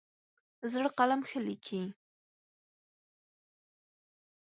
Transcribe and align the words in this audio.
زړه 0.71 0.89
قلم 0.97 1.21
ښه 1.29 1.39
لیکي. 1.47 1.81